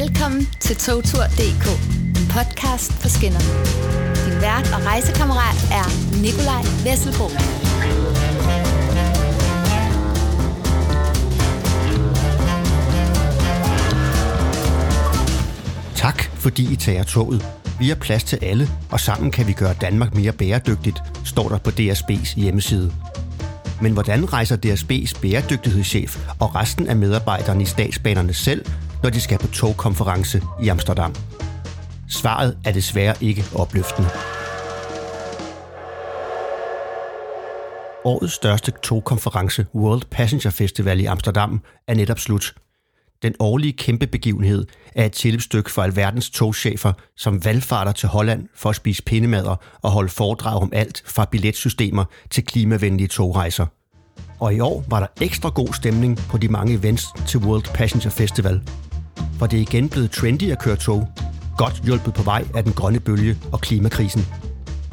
[0.00, 1.66] Velkommen til togtur.dk,
[2.18, 3.42] en podcast på skinner.
[4.24, 5.86] Din vært og rejsekammerat er
[6.22, 7.26] Nikolaj Vesselbo.
[15.96, 17.46] Tak, fordi I tager toget.
[17.78, 21.58] Vi har plads til alle, og sammen kan vi gøre Danmark mere bæredygtigt, står der
[21.58, 22.92] på DSB's hjemmeside.
[23.82, 28.64] Men hvordan rejser DSB's bæredygtighedschef og resten af medarbejderne i statsbanerne selv,
[29.02, 31.14] når de skal på togkonference i Amsterdam?
[32.08, 34.08] Svaret er desværre ikke opløftende.
[38.04, 42.54] Årets største togkonference, World Passenger Festival i Amsterdam, er netop slut.
[43.22, 48.70] Den årlige kæmpe begivenhed er et tilløbsstykke for alverdens togchefer, som valgfarter til Holland for
[48.70, 53.66] at spise pindemader og holde foredrag om alt fra billetsystemer til klimavenlige togrejser.
[54.40, 58.10] Og i år var der ekstra god stemning på de mange events til World Passenger
[58.10, 58.62] Festival.
[59.38, 61.08] For det er igen blevet trendy at køre tog,
[61.56, 64.26] godt hjulpet på vej af den grønne bølge og klimakrisen.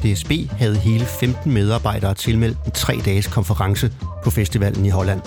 [0.02, 3.92] DSB havde hele 15 medarbejdere tilmeldt en tre dages konference
[4.24, 5.20] på festivalen i Holland.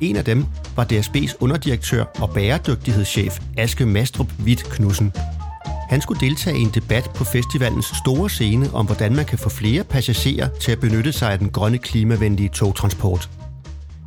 [0.00, 5.12] En af dem var DSB's underdirektør og bæredygtighedschef Aske Mastrup Witt Knudsen.
[5.88, 9.48] Han skulle deltage i en debat på festivalens store scene om, hvordan man kan få
[9.48, 13.30] flere passagerer til at benytte sig af den grønne klimavenlige togtransport.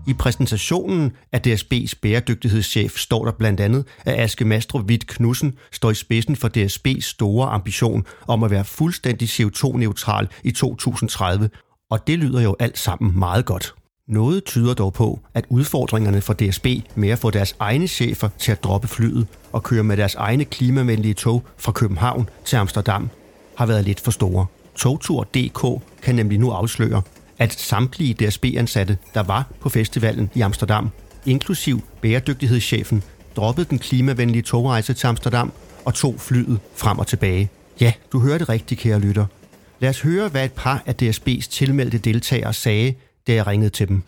[0.08, 5.92] I præsentationen af DSB's bæredygtighedschef står der blandt andet, at Aske Mastro Witt Knudsen står
[5.92, 11.50] i spidsen for DSB's store ambition om at være fuldstændig CO2-neutral i 2030,
[11.90, 13.74] og det lyder jo alt sammen meget godt.
[14.08, 18.52] Noget tyder dog på, at udfordringerne for DSB med at få deres egne chefer til
[18.52, 23.10] at droppe flyet og køre med deres egne klimavenlige tog fra København til Amsterdam
[23.58, 24.46] har været lidt for store.
[24.76, 27.02] Togtur.dk kan nemlig nu afsløre,
[27.40, 30.90] at samtlige DSB-ansatte, der var på festivalen i Amsterdam,
[31.26, 33.04] inklusiv bæredygtighedschefen,
[33.36, 35.52] droppede den klimavenlige togrejse til Amsterdam
[35.86, 37.50] og tog flyet frem og tilbage.
[37.82, 39.26] Ja, du hørte rigtigt, kære lytter.
[39.80, 42.94] Lad os høre, hvad et par af DSB's tilmeldte deltagere sagde,
[43.28, 44.04] da jeg ringede til dem.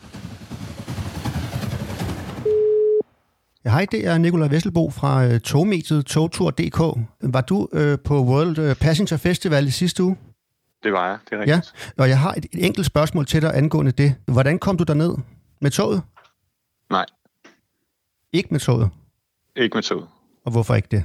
[3.65, 6.79] Ja, hej, det er Nikolaj Vesselbo fra øh, togmediet togtur.dk.
[7.21, 10.15] Var du øh, på World øh, Passenger Festival i sidste uge?
[10.83, 11.73] Det var jeg, det er rigtigt.
[11.97, 14.15] Ja, og jeg har et, et enkelt spørgsmål til dig angående det.
[14.25, 15.15] Hvordan kom du derned?
[15.61, 16.01] Med toget?
[16.89, 17.05] Nej,
[18.33, 18.89] Ikke med toget.
[19.55, 20.07] ikke med toget.
[20.45, 21.03] Og hvorfor ikke det?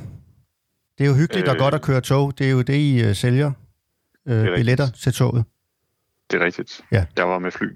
[0.98, 2.38] Det er jo hyggeligt øh, og godt at køre tog.
[2.38, 3.52] Det er jo det, I øh, sælger.
[4.28, 4.54] Rigtigt.
[4.54, 5.44] billetter til toget.
[6.30, 6.80] Det er rigtigt.
[6.92, 7.06] Ja.
[7.16, 7.66] Jeg var med fly.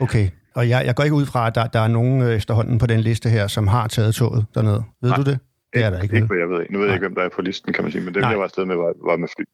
[0.00, 0.28] Okay.
[0.54, 2.86] Og jeg, jeg går ikke ud fra, at der, der er nogen øh, efterhånden på
[2.86, 4.80] den liste her, som har taget toget derned.
[5.02, 5.16] Ved Nej.
[5.16, 5.38] du det?
[5.72, 6.14] Det er der ikke.
[6.14, 6.66] Ikke, hvad jeg ved.
[6.70, 8.38] Nu ved jeg ikke, hvem der er på listen, kan man sige, men det, jeg
[8.38, 9.44] var afsted med, var, var med fly.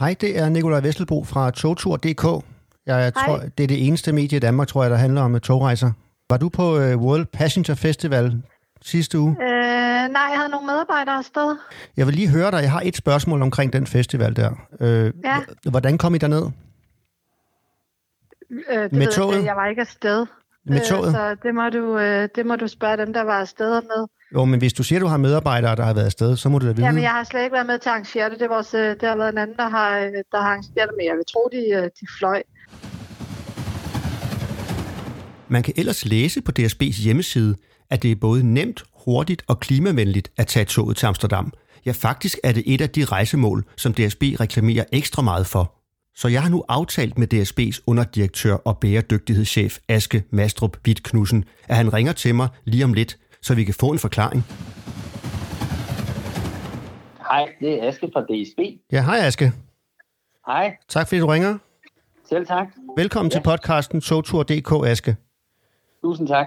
[0.00, 2.44] Hej, det er Nikolaj Vesselbo fra togtur.dk.
[2.86, 5.40] Jeg tror, det er det eneste medie i Danmark, tror jeg, der handler om øh,
[5.40, 5.92] togrejser.
[6.30, 8.42] Var du på øh, World Passenger Festival
[8.82, 9.30] sidste uge?
[9.42, 11.56] Øh, nej, jeg havde nogle medarbejdere afsted.
[11.96, 12.62] Jeg vil lige høre dig.
[12.62, 14.50] Jeg har et spørgsmål omkring den festival der.
[14.80, 15.38] Øh, Ja.
[15.70, 16.42] Hvordan kom I derned?
[18.50, 19.36] Øh, det Med ved jeg toget?
[19.36, 19.48] ikke.
[19.48, 20.26] Jeg var ikke afsted.
[20.66, 21.06] Med toget?
[21.08, 24.06] Øh, så det må, du, øh, det må du spørge dem, der var afsted med.
[24.34, 26.66] Jo, men hvis du siger, du har medarbejdere, der har været afsted, så må du
[26.66, 26.86] da vide.
[26.86, 28.38] Jamen, jeg har slet ikke været med til at arrangere det.
[28.38, 30.88] Det, er vores, øh, det har været en anden, der har, øh, der har arrangeret
[30.88, 32.42] det, men jeg vil tro, de, øh, de fløj.
[35.48, 37.56] Man kan ellers læse på DSB's hjemmeside,
[37.90, 41.52] at det er både nemt, hurtigt og klimavenligt at tage toget til Amsterdam.
[41.86, 45.74] Ja, faktisk er det et af de rejsemål, som DSB reklamerer ekstra meget for.
[46.16, 51.76] Så jeg har nu aftalt med DSB's underdirektør og bæredygtighedschef Aske Mastrup Witt Knudsen, at
[51.76, 54.44] han ringer til mig lige om lidt, så vi kan få en forklaring.
[57.30, 58.58] Hej, det er Aske fra DSB.
[58.92, 59.52] Ja, hej Aske.
[60.46, 61.58] Hej, Tak fordi du ringer.
[62.28, 62.66] selv tak.
[62.96, 63.36] Velkommen ja.
[63.38, 65.16] til podcasten Togtur.dk, Aske.
[66.04, 66.46] Tusind tak.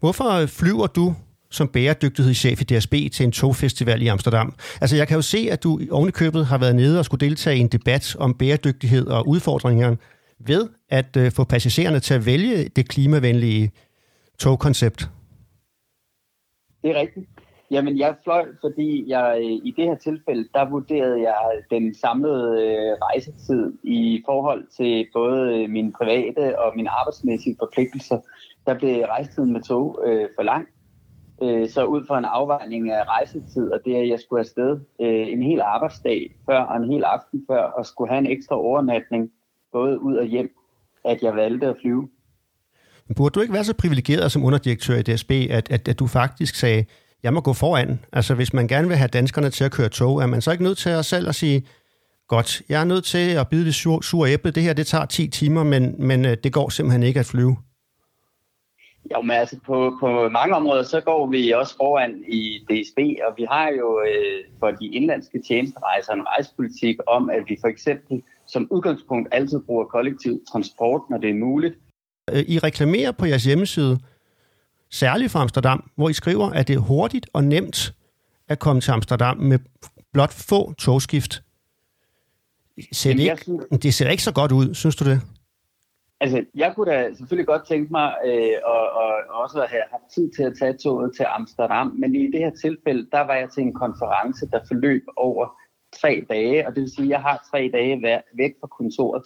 [0.00, 1.14] Hvorfor flyver du
[1.50, 4.54] som bæredygtighedschef i DSB til en togfestival i Amsterdam?
[4.80, 7.60] Altså, jeg kan jo se, at du ovenikøbet har været nede og skulle deltage i
[7.60, 9.96] en debat om bæredygtighed og udfordringerne
[10.38, 13.72] ved at øh, få passagererne til at vælge det klimavenlige
[14.38, 15.08] togkoncept.
[16.88, 17.26] Det er rigtigt.
[17.70, 22.62] Jamen, jeg fløj, fordi jeg øh, i det her tilfælde, der vurderede jeg den samlede
[22.64, 28.18] øh, rejsetid i forhold til både øh, min mine private og mine arbejdsmæssige forpligtelser.
[28.66, 30.68] Der blev rejsetiden med tog øh, for lang.
[31.42, 35.28] Øh, så ud fra en afvejning af rejsetid, og det at jeg skulle afsted øh,
[35.28, 39.30] en hel arbejdsdag før og en hel aften før, og skulle have en ekstra overnatning,
[39.72, 40.50] både ud og hjem,
[41.04, 42.08] at jeg valgte at flyve.
[43.16, 46.54] Burde du ikke være så privilegeret som underdirektør i DSB, at, at, at du faktisk
[46.54, 46.84] sagde,
[47.22, 48.00] jeg må gå foran?
[48.12, 50.64] Altså, hvis man gerne vil have danskerne til at køre tog, er man så ikke
[50.64, 51.66] nødt til at selv at sige,
[52.28, 55.04] godt, jeg er nødt til at bide det sure, sure æble, det her det tager
[55.04, 57.56] 10 timer, men, men øh, det går simpelthen ikke at flyve?
[59.14, 63.34] Jo, men altså på, på mange områder, så går vi også foran i DSB, og
[63.36, 68.22] vi har jo øh, for de indlandske tjenesterejser en rejsepolitik om, at vi for eksempel
[68.46, 71.74] som udgangspunkt altid bruger kollektiv transport, når det er muligt.
[72.46, 73.98] I reklamerer på jeres hjemmeside,
[74.90, 77.94] særligt for Amsterdam, hvor I skriver, at det er hurtigt og nemt
[78.48, 79.58] at komme til Amsterdam med
[80.12, 81.42] blot få togskift.
[82.92, 85.20] Ser det, ikke, det ser ikke så godt ud, synes du det?
[86.20, 90.14] Altså, jeg kunne da selvfølgelig godt tænke mig øh, og, og også at have haft
[90.14, 93.48] tid til at tage toget til Amsterdam, men i det her tilfælde, der var jeg
[93.50, 95.46] til en konference, der forløb over
[96.00, 99.22] tre dage, og det vil sige, at jeg har tre dage væk fra kontoret,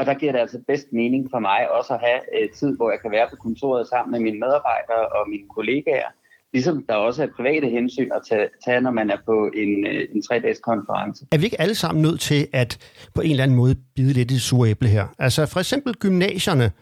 [0.00, 2.90] og der giver det altså bedst mening for mig også at have øh, tid, hvor
[2.90, 6.10] jeg kan være på kontoret sammen med mine medarbejdere og mine kollegaer,
[6.52, 10.08] Ligesom der også er private hensyn at tage, tage når man er på en, øh,
[10.14, 11.26] en tre-dages konference.
[11.32, 12.78] Er vi ikke alle sammen nødt til at
[13.14, 15.06] på en eller anden måde bide lidt i det sure æble her?
[15.18, 16.72] Altså for eksempel gymnasierne.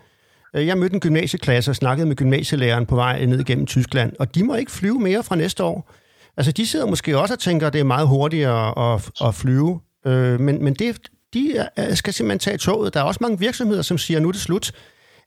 [0.56, 4.34] Øh, jeg mødte en gymnasieklasse og snakkede med gymnasielæreren på vej ned igennem Tyskland, og
[4.34, 5.92] de må ikke flyve mere fra næste år.
[6.36, 9.80] Altså de sidder måske også og tænker, at det er meget hurtigere at, at flyve,
[10.06, 12.94] øh, men, men det, de øh, skal simpelthen tage toget.
[12.94, 14.72] Der er også mange virksomheder, som siger, nu er det slut.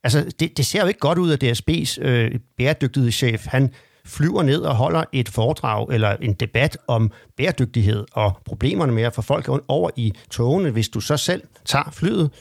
[0.04, 3.74] Altså det, det ser jo ikke godt ud, at DSB's øh, bæredygtighedschef, han
[4.06, 9.14] flyver ned og holder et foredrag eller en debat om bæredygtighed og problemerne med at
[9.14, 12.32] få folk over i togene, hvis du så selv tager flyet?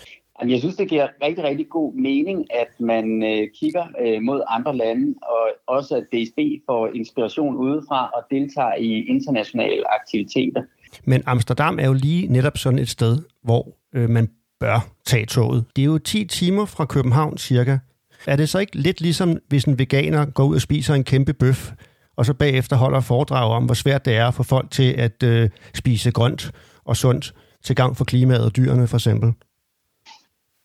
[0.48, 4.76] Jeg synes, det giver rigtig, rigtig god mening, at man øh, kigger øh, mod andre
[4.76, 10.62] lande, og også at DSB får inspiration udefra og deltager i internationale aktiviteter.
[11.04, 14.28] Men Amsterdam er jo lige netop sådan et sted, hvor øh, man
[14.60, 15.64] bør tage toget.
[15.76, 17.78] Det er jo 10 timer fra København cirka,
[18.26, 21.32] er det så ikke lidt ligesom, hvis en veganer går ud og spiser en kæmpe
[21.32, 21.72] bøf,
[22.16, 25.22] og så bagefter holder foredrag om, hvor svært det er at få folk til at
[25.22, 26.50] øh, spise grønt
[26.84, 27.34] og sundt
[27.64, 29.32] til gang for klimaet og dyrene for eksempel?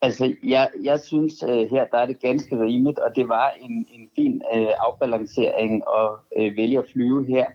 [0.02, 3.86] Altså, jeg, jeg synes øh, her, der er det ganske rimeligt, og det var en,
[3.94, 7.46] en fin øh, afbalancering at øh, vælge at flyve her.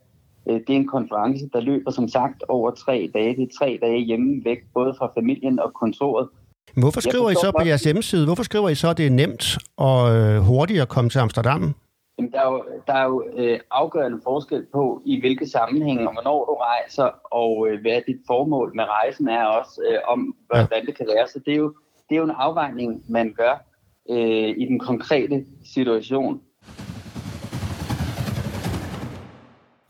[0.46, 3.37] Uh, det er en konference, der løber som sagt over tre dage.
[3.37, 6.28] Det er tre dage hjemme væk, både fra familien og kontoret.
[6.76, 9.58] Hvorfor skriver I så på jeres hjemmeside, hvorfor skriver I så, at det er nemt
[9.76, 11.75] og øh, hurtigt at komme til Amsterdam?
[12.19, 16.12] Jamen, der er jo, der er jo øh, afgørende forskel på, i hvilke sammenhænge og
[16.12, 20.81] hvornår du rejser, og øh, hvad dit formål med rejsen er også, øh, om hvordan
[20.81, 20.86] ja.
[20.86, 21.26] det kan være.
[21.28, 21.75] Så det er jo,
[22.08, 23.54] det er jo en afvejning, man gør
[24.10, 25.44] øh, i den konkrete
[25.75, 26.40] situation.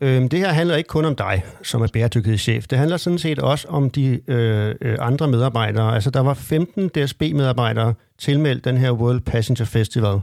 [0.03, 2.67] Øhm, det her handler ikke kun om dig, som er bæredygtighedschef.
[2.67, 5.93] Det handler sådan set også om de øh, øh andre medarbejdere.
[5.93, 10.19] Altså, der var 15 DSB-medarbejdere tilmeldt den her World Passenger Festival.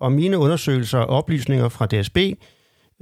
[0.00, 2.18] Og mine undersøgelser og oplysninger fra DSB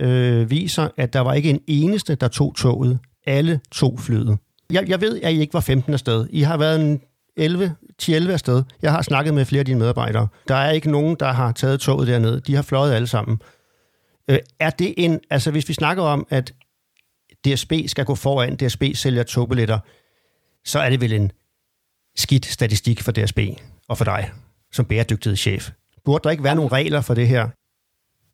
[0.00, 2.98] øh, viser, at der var ikke en eneste, der tog toget.
[3.26, 4.38] Alle tog flyet.
[4.72, 6.26] Jeg, jeg ved, at I ikke var 15 afsted.
[6.30, 7.00] I har været en
[7.36, 8.62] 11, 10-11 afsted.
[8.82, 10.28] Jeg har snakket med flere af dine medarbejdere.
[10.48, 12.40] Der er ikke nogen, der har taget toget derned.
[12.40, 13.38] De har fløjet alle sammen.
[14.30, 16.54] Øh, er det en, altså hvis vi snakker om, at
[17.44, 19.78] DSB skal gå foran, DSB sælger togbilletter,
[20.64, 21.32] så er det vel en
[22.16, 23.38] skidt statistik for DSB
[23.88, 24.32] og for dig
[24.72, 25.70] som bæredygtighedschef.
[26.04, 27.48] Burde der ikke være nogle regler for det her?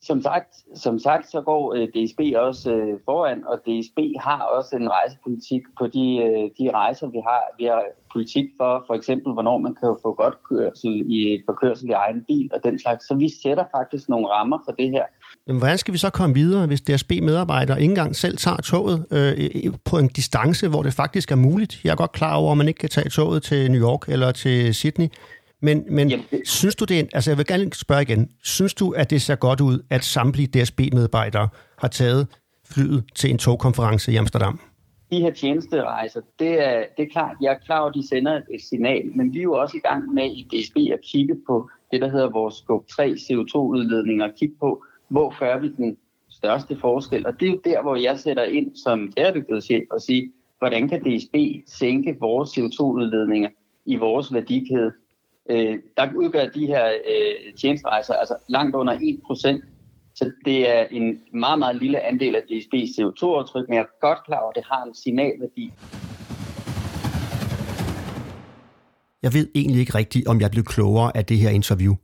[0.02, 4.76] Som sagt, som sagt så går øh, DSB også øh, foran, og DSB har også
[4.76, 7.42] en rejsepolitik på de, øh, de rejser, vi har.
[7.58, 7.82] Vi har
[8.12, 12.24] politik for for eksempel, hvornår man kan få godt kørsel i, for kørsel i egen
[12.28, 13.06] bil og den slags.
[13.08, 15.04] Så vi sætter faktisk nogle rammer for det her.
[15.46, 19.72] Jamen, hvordan skal vi så komme videre, hvis DSB-medarbejdere ikke engang selv tager toget øh,
[19.84, 21.84] på en distance, hvor det faktisk er muligt?
[21.84, 24.32] Jeg er godt klar over, at man ikke kan tage toget til New York eller
[24.32, 25.08] til Sydney.
[25.60, 26.40] Men, men Jamen, det...
[26.44, 29.60] synes du det, altså jeg vil gerne spørge igen, synes du, at det ser godt
[29.60, 31.48] ud, at samtlige DSB-medarbejdere
[31.78, 32.26] har taget
[32.64, 34.60] flyet til en togkonference i Amsterdam?
[35.10, 38.40] De her tjenesterejser, det er, det er klart, jeg er klar over, at de sender
[38.50, 41.70] et signal, men vi er jo også i gang med i DSB at kigge på
[41.90, 45.96] det, der hedder vores Scope 3 CO2-udledninger, og kigge på, hvor gør vi den
[46.28, 47.26] største forskel?
[47.26, 51.00] Og det er jo der, hvor jeg sætter ind som bæredygtighedschef og siger, hvordan kan
[51.00, 51.36] DSB
[51.66, 53.48] sænke vores CO2-udledninger
[53.86, 54.92] i vores værdikæde?
[55.50, 59.66] Øh, der udgør de her øh, tjenestrejser altså langt under 1%.
[60.14, 64.24] Så det er en meget, meget lille andel af DSB's CO2-aftryk, men jeg er godt
[64.26, 65.72] klar over, at det har en signalværdi.
[69.22, 71.94] Jeg ved egentlig ikke rigtigt, om jeg blev klogere af det her interview.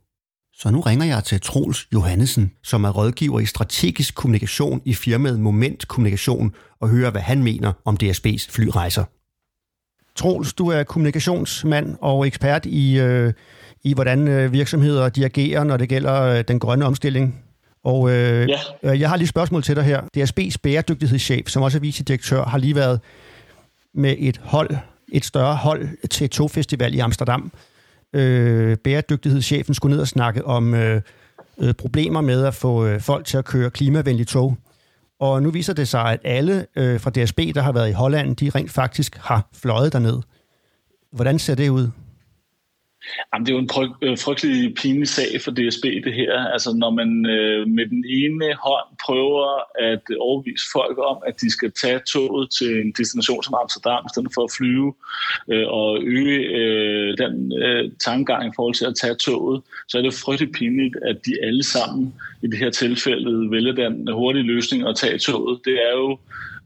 [0.53, 5.39] Så nu ringer jeg til Troels Johannesen, som er rådgiver i strategisk kommunikation i firmaet
[5.39, 9.03] Moment Kommunikation, og hører, hvad han mener om DSB's flyrejser.
[10.17, 13.33] Troels, du er kommunikationsmand og ekspert i, øh,
[13.83, 17.43] i hvordan øh, virksomheder de agerer, når det gælder øh, den grønne omstilling.
[17.83, 18.91] Og øh, ja.
[18.91, 20.01] øh, jeg har lige et spørgsmål til dig her.
[20.17, 22.99] DSB's bæredygtighedschef, som også er vicedirektør, har lige været
[23.93, 24.69] med et hold,
[25.13, 27.51] et større hold til togfestival i Amsterdam,
[28.13, 31.01] øh, bæredygtighedschefen skulle ned og snakke om, øh,
[31.59, 34.57] øh, problemer med at få øh, folk til at køre klimavenlige tog.
[35.19, 38.35] Og nu viser det sig, at alle øh, fra DSB, der har været i Holland,
[38.35, 40.21] de rent faktisk har fløjet derned.
[41.11, 41.89] Hvordan ser det ud?
[43.33, 46.33] Jamen, det er jo en fryg, øh, frygtelig pinlig sag for DSB, det her.
[46.53, 49.47] Altså, når man øh, med den ene hånd prøver
[49.91, 54.09] at overbevise folk om, at de skal tage toget til en destination som Amsterdam, i
[54.13, 54.93] stedet for at flyve,
[55.51, 60.01] øh, og øge øh, den øh, tankegang i forhold til at tage toget, så er
[60.01, 64.87] det frygtelig pinligt, at de alle sammen i det her tilfælde vælger den hurtige løsning
[64.87, 65.59] at tage toget.
[65.65, 66.17] Det er jo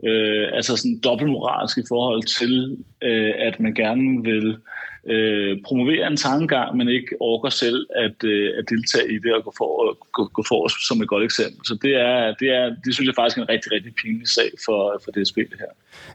[0.04, 4.58] øh, altså sådan dobbeltmoralsk i forhold til, øh, at man gerne vil
[5.06, 9.44] øh, promovere en tankegang, men ikke orker selv at, øh, at deltage i det og
[9.44, 11.60] gå for, gå, gå for som et godt eksempel.
[11.66, 14.50] Så det er, det er, det synes jeg faktisk er en rigtig, rigtig pinlig sag
[14.66, 15.72] for, for DSB det her.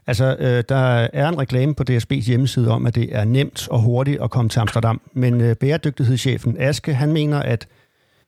[0.07, 3.81] Altså, øh, der er en reklame på DSB's hjemmeside om, at det er nemt og
[3.81, 7.67] hurtigt at komme til Amsterdam, men øh, bæredygtighedschefen Aske, han mener, at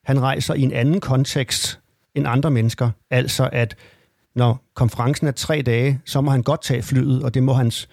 [0.03, 1.79] han rejser i en anden kontekst
[2.15, 2.89] end andre mennesker.
[3.09, 3.75] Altså, at
[4.35, 7.89] når konferencen er tre dage, så må han godt tage flyet, og det må hans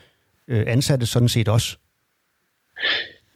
[0.48, 1.76] øh, ansatte sådan set også.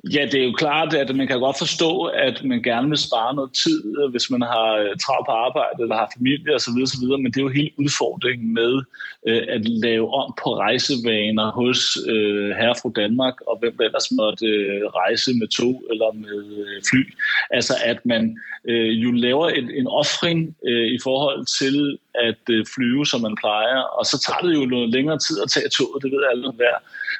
[0.04, 3.34] Ja, det er jo klart, at man kan godt forstå, at man gerne vil spare
[3.34, 6.78] noget tid, øh, hvis man har øh, travlt på arbejde eller har familie osv.
[6.82, 7.06] osv.
[7.22, 8.82] Men det er jo hele udfordringen med
[9.28, 11.80] øh, at lave om på rejsevaner hos
[12.14, 16.42] øh, herre fra Danmark og hvem der ellers måtte øh, rejse med tog eller med
[16.60, 17.02] øh, fly.
[17.50, 18.38] Altså at man
[18.68, 23.36] øh, jo laver en, en offring øh, i forhold til at øh, flyve, som man
[23.40, 26.52] plejer, og så tager det jo noget længere tid at tage toget, det ved alle
[26.52, 26.76] hver.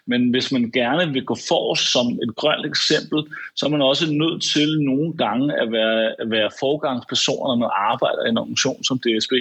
[0.07, 3.21] Men hvis man gerne vil gå for som et grønt eksempel,
[3.57, 7.71] så er man også nødt til nogle gange at være, at være forgangspersoner, når man
[7.91, 9.33] arbejder i en organisation som DSB.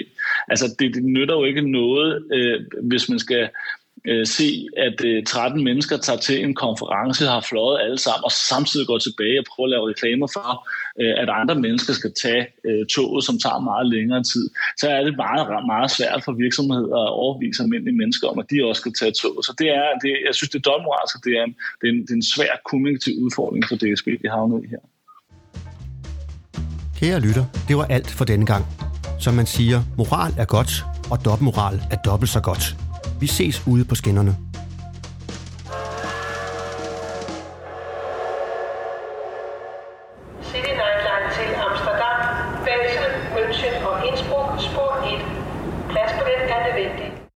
[0.48, 3.48] Altså det, det nytter jo ikke noget, øh, hvis man skal
[4.08, 8.32] øh, se, at øh, 13 mennesker tager til en konference, har fløjet alle sammen, og
[8.32, 10.48] samtidig går tilbage og prøver at lave reklamer for,
[11.00, 14.44] øh, at andre mennesker skal tage øh, toget, som tager meget længere tid,
[14.80, 18.56] så er det meget, meget svært for virksomheder at overvise almindelige mennesker om, at de
[18.68, 19.42] også skal tage toget.
[19.46, 22.00] Så det er, det, jeg synes, det er dobbeltmoralsk, det er en, det er en,
[22.06, 24.82] det er en svær kommunikativ udfordring for DSB, de havnet i her.
[26.98, 28.64] Kære lytter, det var alt for denne gang.
[29.20, 30.72] Som man siger, moral er godt,
[31.10, 32.76] og dobbeltmoral er dobbelt så godt.
[33.20, 34.36] Vi ses ude på skinnerne.